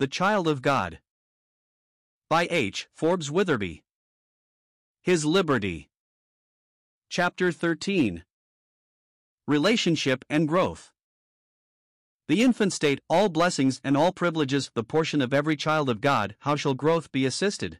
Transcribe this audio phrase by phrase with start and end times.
[0.00, 0.98] The Child of God.
[2.30, 2.88] By H.
[2.90, 3.82] Forbes Witherby.
[5.02, 5.90] His Liberty.
[7.10, 8.24] Chapter 13
[9.46, 10.90] Relationship and Growth.
[12.28, 16.34] The infant state, all blessings and all privileges, the portion of every child of God,
[16.38, 17.78] how shall growth be assisted?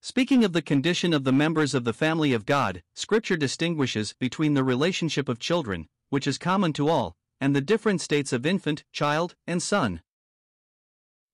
[0.00, 4.54] Speaking of the condition of the members of the family of God, Scripture distinguishes between
[4.54, 8.82] the relationship of children, which is common to all, and the different states of infant,
[8.90, 10.02] child, and son.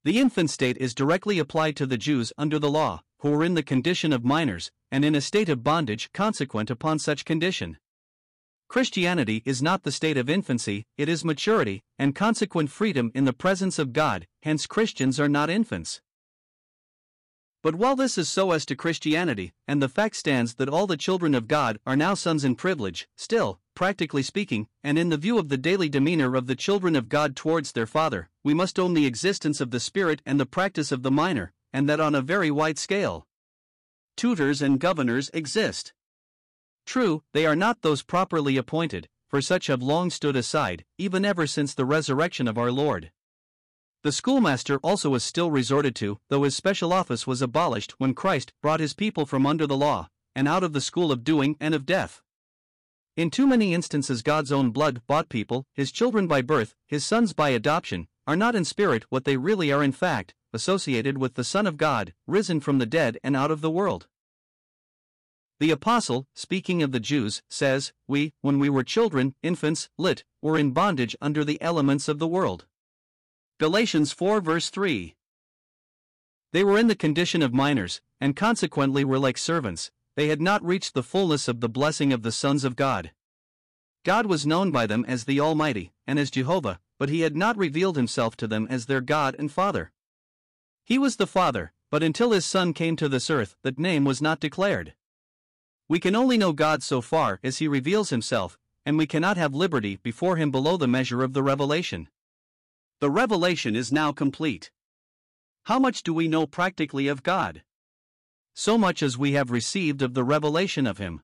[0.09, 3.53] The infant state is directly applied to the Jews under the law, who were in
[3.53, 7.77] the condition of minors, and in a state of bondage consequent upon such condition.
[8.69, 13.35] Christianity is not the state of infancy, it is maturity, and consequent freedom in the
[13.35, 16.01] presence of God, hence, Christians are not infants.
[17.69, 20.97] But while this is so as to Christianity, and the fact stands that all the
[20.97, 25.39] children of God are now sons in privilege, still, practically speaking, and in the view
[25.39, 28.95] of the daily demeanor of the children of God towards their Father, we must own
[28.95, 32.23] the existence of the Spirit and the practice of the minor, and that on a
[32.23, 33.27] very wide scale.
[34.17, 35.93] Tutors and governors exist.
[36.87, 41.47] True, they are not those properly appointed, for such have long stood aside, even ever
[41.47, 43.11] since the resurrection of our Lord.
[44.05, 48.53] The schoolmaster also is still resorted to, though his special office was abolished when Christ
[48.63, 51.75] brought his people from under the law, and out of the school of doing and
[51.75, 52.23] of death.
[53.17, 57.33] In too many instances, God's own blood bought people, his children by birth, his sons
[57.33, 61.43] by adoption, are not in spirit what they really are in fact, associated with the
[61.43, 64.07] Son of God, risen from the dead and out of the world.
[65.59, 70.57] The Apostle, speaking of the Jews, says, We, when we were children, infants, lit, were
[70.57, 72.67] in bondage under the elements of the world.
[73.61, 75.17] Galatians 4 verse 3.
[76.53, 80.65] They were in the condition of minors, and consequently were like servants, they had not
[80.65, 83.11] reached the fullness of the blessing of the sons of God.
[84.05, 87.57] God was known by them as the Almighty, and as Jehovah, but he had not
[87.57, 89.91] revealed himself to them as their God and Father.
[90.85, 94.23] He was the Father, but until his Son came to this earth, that name was
[94.23, 94.95] not declared.
[95.89, 99.53] We can only know God so far as he reveals himself, and we cannot have
[99.53, 102.09] liberty before him below the measure of the revelation.
[103.01, 104.73] The revelation is now complete.
[105.65, 107.63] How much do we know practically of God?
[108.55, 111.23] So much as we have received of the revelation of Him.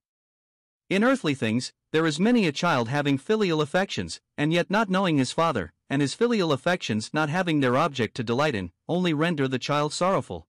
[0.89, 5.17] In earthly things, there is many a child having filial affections, and yet not knowing
[5.17, 9.49] his father, and his filial affections not having their object to delight in, only render
[9.49, 10.47] the child sorrowful.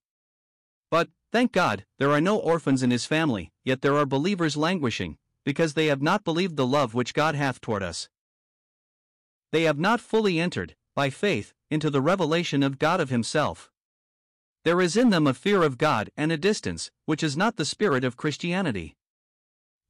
[0.92, 5.18] But, thank God, there are no orphans in his family, yet there are believers languishing,
[5.44, 8.10] because they have not believed the love which God hath toward us.
[9.52, 13.70] They have not fully entered, by faith, into the revelation of God of Himself.
[14.64, 17.66] There is in them a fear of God and a distance, which is not the
[17.66, 18.96] spirit of Christianity.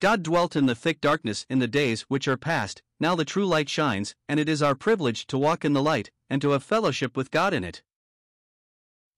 [0.01, 3.45] God dwelt in the thick darkness in the days which are past, now the true
[3.45, 6.63] light shines, and it is our privilege to walk in the light, and to have
[6.63, 7.83] fellowship with God in it.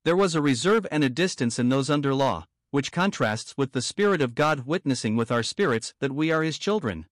[0.06, 3.82] There was a reserve and a distance in those under law, which contrasts with the
[3.82, 7.08] Spirit of God witnessing with our spirits that we are His children.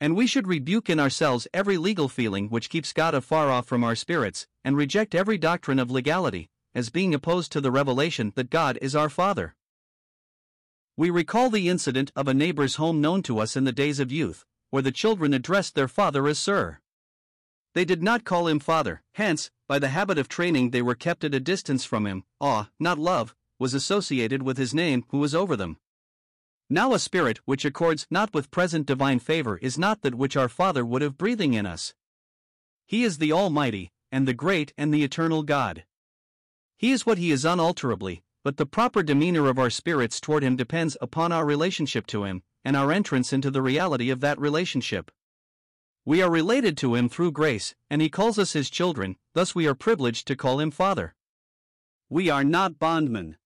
[0.00, 3.82] And we should rebuke in ourselves every legal feeling which keeps God afar off from
[3.82, 8.50] our spirits, and reject every doctrine of legality, as being opposed to the revelation that
[8.50, 9.56] God is our Father.
[10.96, 14.12] We recall the incident of a neighbor's home known to us in the days of
[14.12, 16.78] youth, where the children addressed their father as Sir.
[17.74, 21.22] They did not call him father, hence, by the habit of training, they were kept
[21.22, 22.24] at a distance from him.
[22.40, 25.76] Awe, not love, was associated with his name, who was over them.
[26.70, 30.50] Now a spirit which accords not with present divine favor is not that which our
[30.50, 31.94] Father would have breathing in us.
[32.86, 35.84] He is the Almighty, and the great and the eternal God.
[36.76, 40.56] He is what He is unalterably, but the proper demeanor of our spirits toward Him
[40.56, 45.10] depends upon our relationship to Him, and our entrance into the reality of that relationship.
[46.04, 49.66] We are related to Him through grace, and He calls us His children, thus we
[49.66, 51.14] are privileged to call Him Father.
[52.10, 53.38] We are not bondmen.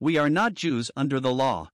[0.00, 1.70] We are not Jews under the law.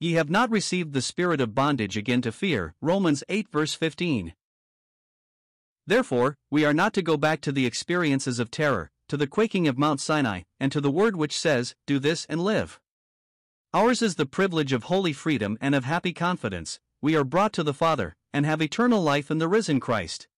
[0.00, 2.74] Ye have not received the spirit of bondage again to fear.
[2.80, 4.32] Romans 8 verse 15.
[5.86, 9.68] Therefore, we are not to go back to the experiences of terror, to the quaking
[9.68, 12.80] of Mount Sinai, and to the word which says, Do this and live.
[13.74, 16.80] Ours is the privilege of holy freedom and of happy confidence.
[17.02, 20.28] We are brought to the Father, and have eternal life in the risen Christ.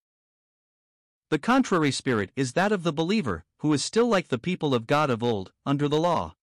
[1.31, 4.89] The contrary spirit is that of the believer, who is still like the people of
[4.89, 6.35] God of old, under the law.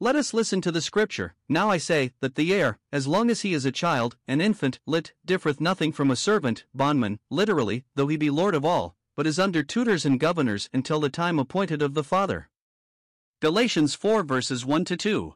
[0.00, 1.34] Let us listen to the scripture.
[1.48, 4.78] Now I say, that the heir, as long as he is a child, an infant,
[4.86, 9.26] lit, differeth nothing from a servant, bondman, literally, though he be lord of all, but
[9.26, 12.48] is under tutors and governors until the time appointed of the Father.
[13.40, 15.34] Galatians 4 verses 1 to 2.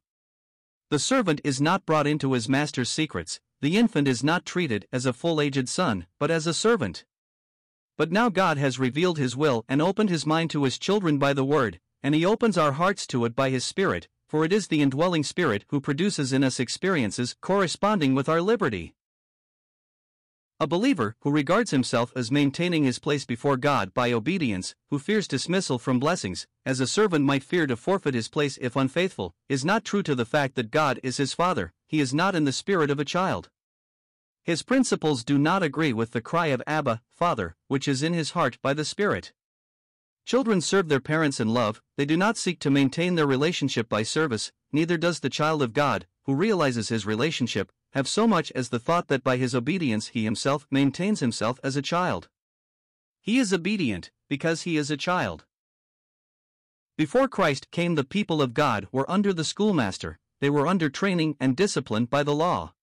[0.91, 5.07] The servant is not brought into his master's secrets, the infant is not treated as
[5.07, 7.05] a full aged son, but as a servant.
[7.97, 11.33] But now God has revealed His will and opened His mind to His children by
[11.33, 14.69] the Word, and He opens our hearts to it by His Spirit, for it is
[14.69, 18.95] the indwelling Spirit who produces in us experiences corresponding with our liberty.
[20.59, 25.29] A believer who regards himself as maintaining his place before God by obedience, who fears
[25.29, 29.67] dismissal from blessings, as a servant might fear to forfeit his place if unfaithful, is
[29.67, 32.53] not true to the fact that God is his Father, he is not in the
[32.53, 33.51] spirit of a child.
[34.45, 38.31] His principles do not agree with the cry of Abba, Father, which is in his
[38.31, 39.35] heart by the Spirit.
[40.25, 44.03] Children serve their parents in love, they do not seek to maintain their relationship by
[44.03, 48.69] service, neither does the child of God, who realizes his relationship, have so much as
[48.69, 52.29] the thought that by his obedience he himself maintains himself as a child.
[53.21, 55.45] He is obedient, because he is a child.
[56.97, 61.37] Before Christ came, the people of God were under the schoolmaster, they were under training
[61.41, 62.75] and discipline by the law.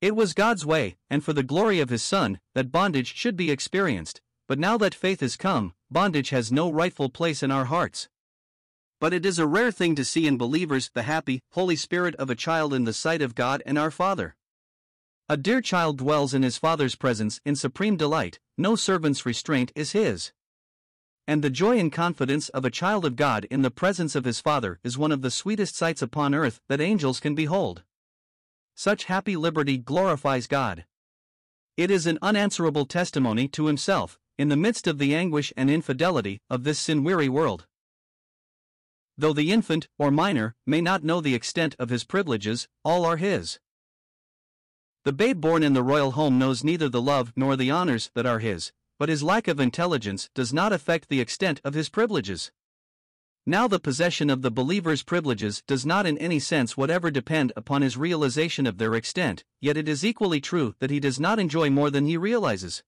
[0.00, 3.50] It was God's way, and for the glory of his Son, that bondage should be
[3.50, 4.20] experienced,
[4.50, 8.08] but now that faith has come, bondage has no rightful place in our hearts.
[8.98, 12.30] But it is a rare thing to see in believers the happy, holy spirit of
[12.30, 14.34] a child in the sight of God and our Father.
[15.28, 19.92] A dear child dwells in his Father's presence in supreme delight, no servant's restraint is
[19.92, 20.32] his.
[21.28, 24.40] And the joy and confidence of a child of God in the presence of his
[24.40, 27.84] Father is one of the sweetest sights upon earth that angels can behold.
[28.74, 30.86] Such happy liberty glorifies God.
[31.76, 36.40] It is an unanswerable testimony to himself, in the midst of the anguish and infidelity
[36.48, 37.66] of this sin weary world.
[39.18, 43.18] Though the infant, or minor, may not know the extent of his privileges, all are
[43.18, 43.58] his.
[45.04, 48.24] The babe born in the royal home knows neither the love nor the honors that
[48.24, 52.50] are his, but his lack of intelligence does not affect the extent of his privileges.
[53.44, 57.82] Now, the possession of the believer's privileges does not in any sense whatever depend upon
[57.82, 61.68] his realization of their extent, yet it is equally true that he does not enjoy
[61.68, 62.82] more than he realizes.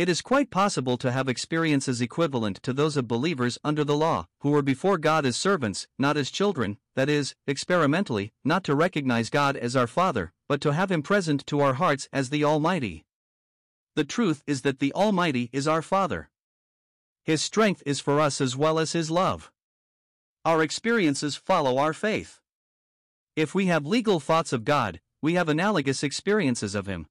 [0.00, 4.28] It is quite possible to have experiences equivalent to those of believers under the law,
[4.40, 9.28] who were before God as servants, not as children, that is, experimentally, not to recognize
[9.28, 13.04] God as our Father, but to have Him present to our hearts as the Almighty.
[13.94, 16.30] The truth is that the Almighty is our Father.
[17.22, 19.52] His strength is for us as well as His love.
[20.46, 22.40] Our experiences follow our faith.
[23.36, 27.06] If we have legal thoughts of God, we have analogous experiences of Him.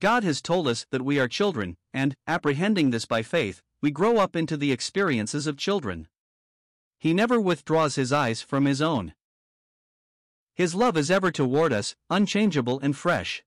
[0.00, 4.16] God has told us that we are children, and, apprehending this by faith, we grow
[4.16, 6.08] up into the experiences of children.
[6.98, 9.12] He never withdraws his eyes from his own.
[10.54, 13.42] His love is ever toward us, unchangeable and fresh.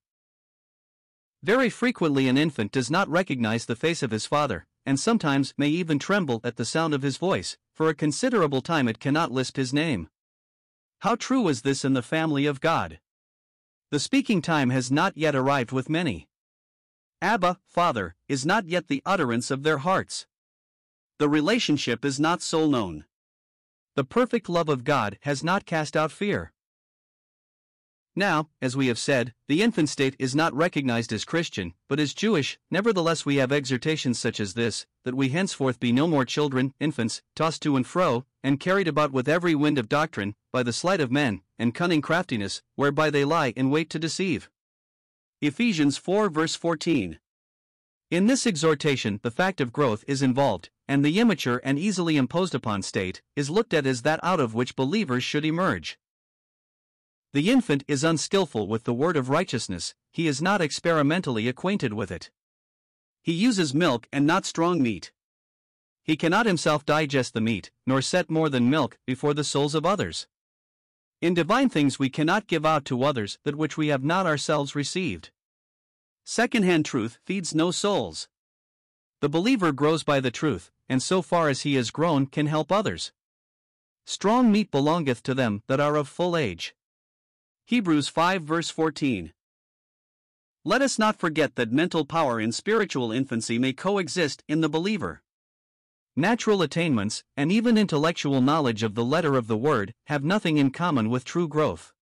[1.42, 5.68] Very frequently, an infant does not recognize the face of his father, and sometimes may
[5.68, 9.56] even tremble at the sound of his voice, for a considerable time it cannot lisp
[9.56, 10.08] his name.
[11.00, 13.00] How true is this in the family of God?
[13.90, 16.28] The speaking time has not yet arrived with many.
[17.24, 20.26] Abba, Father, is not yet the utterance of their hearts.
[21.18, 23.06] The relationship is not soul known.
[23.94, 26.52] The perfect love of God has not cast out fear.
[28.14, 32.12] Now, as we have said, the infant state is not recognized as Christian, but as
[32.12, 36.74] Jewish, nevertheless, we have exhortations such as this that we henceforth be no more children,
[36.78, 40.74] infants, tossed to and fro, and carried about with every wind of doctrine, by the
[40.74, 44.50] sleight of men, and cunning craftiness, whereby they lie in wait to deceive.
[45.40, 47.18] Ephesians 4 verse 14.
[48.10, 52.54] In this exhortation, the fact of growth is involved, and the immature and easily imposed
[52.54, 55.98] upon state is looked at as that out of which believers should emerge.
[57.32, 62.12] The infant is unskillful with the word of righteousness, he is not experimentally acquainted with
[62.12, 62.30] it.
[63.20, 65.10] He uses milk and not strong meat.
[66.04, 69.84] He cannot himself digest the meat, nor set more than milk before the souls of
[69.84, 70.28] others.
[71.24, 74.74] In divine things we cannot give out to others that which we have not ourselves
[74.74, 75.30] received.
[76.26, 78.28] Second-hand truth feeds no souls.
[79.22, 82.70] The believer grows by the truth, and so far as he has grown can help
[82.70, 83.10] others.
[84.04, 86.74] Strong meat belongeth to them that are of full age.
[87.64, 89.32] Hebrews 5 verse 14.
[90.62, 95.22] Let us not forget that mental power in spiritual infancy may coexist in the believer.
[96.16, 100.70] Natural attainments, and even intellectual knowledge of the letter of the Word, have nothing in
[100.70, 101.92] common with true growth.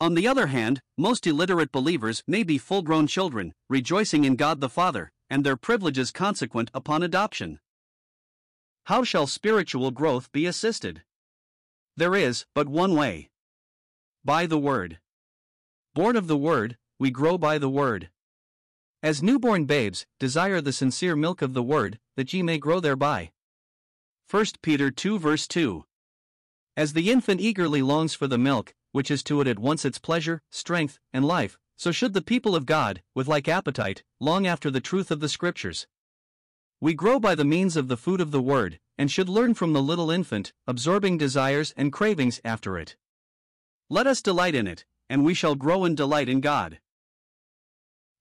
[0.00, 4.62] On the other hand, most illiterate believers may be full grown children, rejoicing in God
[4.62, 7.60] the Father, and their privileges consequent upon adoption.
[8.84, 11.02] How shall spiritual growth be assisted?
[11.98, 13.28] There is but one way
[14.24, 15.00] by the Word.
[15.94, 18.08] Born of the Word, we grow by the Word.
[19.00, 23.30] As newborn babes, desire the sincere milk of the Word, that ye may grow thereby.
[24.28, 25.84] 1 Peter 2 verse 2.
[26.76, 30.00] As the infant eagerly longs for the milk, which is to it at once its
[30.00, 34.68] pleasure, strength, and life, so should the people of God, with like appetite, long after
[34.68, 35.86] the truth of the Scriptures.
[36.80, 39.74] We grow by the means of the food of the Word, and should learn from
[39.74, 42.96] the little infant, absorbing desires and cravings after it.
[43.88, 46.80] Let us delight in it, and we shall grow and delight in God.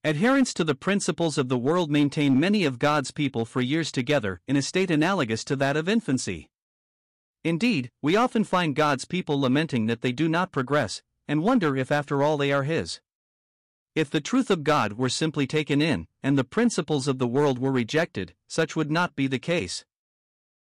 [0.04, 4.42] Adherence to the principles of the world maintain many of God's people for years together
[4.48, 6.50] in a state analogous to that of infancy.
[7.44, 11.92] Indeed, we often find God's people lamenting that they do not progress, and wonder if
[11.92, 13.02] after all they are His.
[13.96, 17.58] If the truth of God were simply taken in, and the principles of the world
[17.58, 19.84] were rejected, such would not be the case.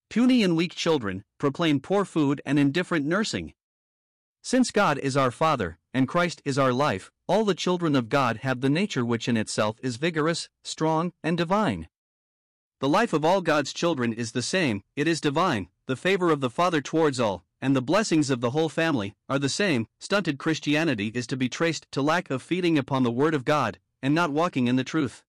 [0.10, 3.54] Puny and weak children proclaim poor food and indifferent nursing.
[4.42, 8.38] Since God is our Father, and Christ is our life, all the children of God
[8.38, 11.90] have the nature which in itself is vigorous, strong, and divine.
[12.80, 16.42] The life of all God's children is the same, it is divine, the favor of
[16.42, 19.88] the Father towards all, and the blessings of the whole family, are the same.
[20.00, 23.80] Stunted Christianity is to be traced to lack of feeding upon the Word of God,
[24.02, 25.24] and not walking in the truth.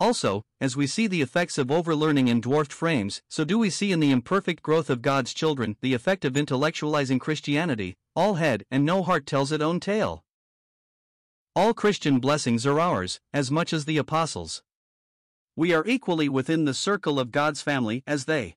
[0.00, 3.90] Also, as we see the effects of overlearning in dwarfed frames, so do we see
[3.90, 8.86] in the imperfect growth of God's children the effect of intellectualizing Christianity, all head and
[8.86, 10.24] no heart tells its own tale.
[11.58, 14.62] All Christian blessings are ours, as much as the apostles.
[15.56, 18.54] We are equally within the circle of God's family as they.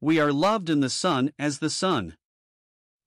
[0.00, 2.16] We are loved in the Son as the Son.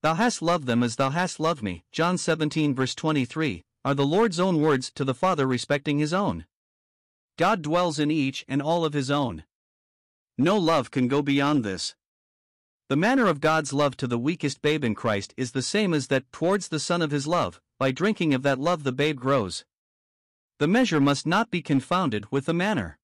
[0.02, 4.04] Thou hast loved them as thou hast loved me, John 17 verse 23, are the
[4.04, 6.44] Lord's own words to the Father respecting his own.
[7.38, 9.44] God dwells in each and all of his own.
[10.36, 11.94] No love can go beyond this.
[12.88, 16.06] The manner of God's love to the weakest babe in Christ is the same as
[16.06, 19.66] that towards the Son of his love, by drinking of that love the babe grows.
[20.58, 22.98] The measure must not be confounded with the manner.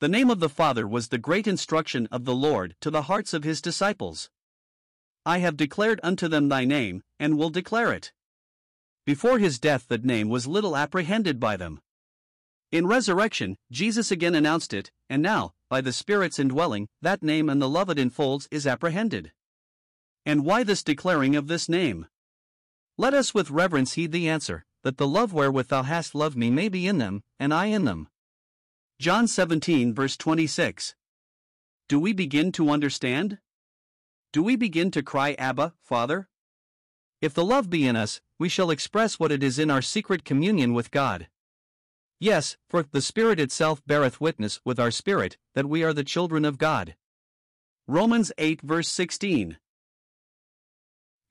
[0.00, 3.32] The name of the Father was the great instruction of the Lord to the hearts
[3.32, 4.28] of his disciples.
[5.24, 8.12] I have declared unto them thy name, and will declare it.
[9.06, 11.80] Before his death, that name was little apprehended by them.
[12.72, 17.60] In resurrection, Jesus again announced it, and now, by the Spirit's indwelling, that name and
[17.60, 19.30] the love it enfolds is apprehended.
[20.24, 22.06] And why this declaring of this name?
[22.96, 26.50] Let us with reverence heed the answer, that the love wherewith thou hast loved me
[26.50, 28.08] may be in them, and I in them.
[28.98, 30.94] John 17, verse 26.
[31.90, 33.36] Do we begin to understand?
[34.32, 36.30] Do we begin to cry, Abba, Father?
[37.20, 40.24] If the love be in us, we shall express what it is in our secret
[40.24, 41.28] communion with God.
[42.22, 46.44] Yes, for the Spirit itself beareth witness with our spirit that we are the children
[46.44, 46.94] of God.
[47.88, 49.56] Romans 8, verse 16.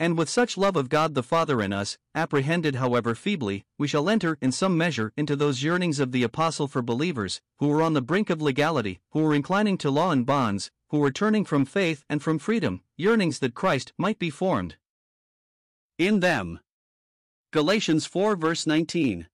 [0.01, 4.09] And with such love of God the Father in us, apprehended however feebly, we shall
[4.09, 7.93] enter in some measure into those yearnings of the Apostle for believers, who were on
[7.93, 11.63] the brink of legality, who were inclining to law and bonds, who were turning from
[11.63, 14.75] faith and from freedom, yearnings that Christ might be formed
[15.97, 16.59] in them.
[17.53, 19.27] Galatians 4 verse 19.